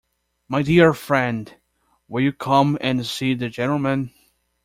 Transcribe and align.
My 0.47 0.63
dear 0.63 0.95
friend, 0.95 1.55
will 2.07 2.23
you 2.23 2.31
come 2.33 2.75
and 2.81 3.05
see 3.05 3.35
the 3.35 3.49
gentleman? 3.49 4.11